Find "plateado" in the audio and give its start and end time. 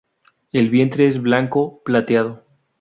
1.85-2.43